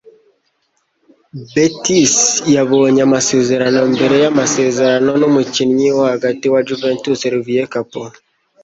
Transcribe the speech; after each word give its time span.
Betis 1.53 2.15
yabonye 2.55 3.01
amasezerano 3.07 3.79
mbere 3.93 4.15
yamasezerano 4.23 5.09
numukinnyi 5.19 5.87
wo 5.95 6.03
hagati 6.13 6.45
wa 6.53 6.59
Juventus 6.67 7.19
Olivier 7.29 7.67
Kapo 7.73 8.03